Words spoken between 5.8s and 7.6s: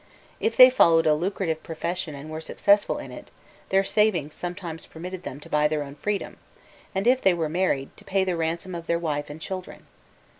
own freedom, and, if they were